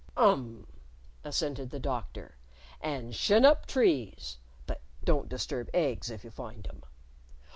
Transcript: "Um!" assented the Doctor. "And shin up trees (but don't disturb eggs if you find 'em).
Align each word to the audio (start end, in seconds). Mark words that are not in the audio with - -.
"Um!" 0.17 0.65
assented 1.23 1.69
the 1.69 1.79
Doctor. 1.79 2.35
"And 2.81 3.13
shin 3.15 3.45
up 3.45 3.67
trees 3.67 4.39
(but 4.65 4.81
don't 5.03 5.29
disturb 5.29 5.69
eggs 5.75 6.09
if 6.09 6.23
you 6.23 6.31
find 6.31 6.65
'em). 6.65 6.81